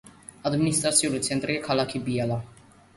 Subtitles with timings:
[0.49, 2.45] ადმინისტრაციული ცენტრია ქალაქი ბიალა.